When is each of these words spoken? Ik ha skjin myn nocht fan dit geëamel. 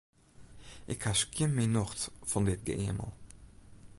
Ik 0.93 1.01
ha 1.05 1.11
skjin 1.19 1.51
myn 1.55 1.73
nocht 1.77 1.99
fan 2.29 2.47
dit 2.49 2.61
geëamel. 2.67 3.11